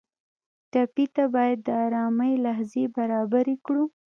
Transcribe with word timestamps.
ټپي 0.71 1.05
ته 1.15 1.23
باید 1.35 1.57
د 1.63 1.69
ارامۍ 1.85 2.33
لحظې 2.45 2.83
برابرې 2.95 3.55
کړو. 3.65 3.83